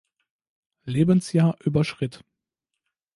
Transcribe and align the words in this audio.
Lebensjahr 0.85 1.55
überschritt. 1.63 2.23